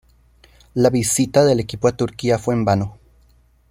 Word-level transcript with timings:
La 0.73 0.89
visita 0.89 1.43
del 1.45 1.59
equipo 1.59 1.87
a 1.87 1.95
Turquía 1.95 2.39
fue 2.39 2.55
en 2.55 2.65
vano. 2.65 2.97